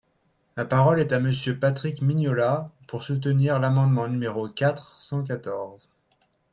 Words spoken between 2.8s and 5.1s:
pour soutenir l’amendement numéro quatre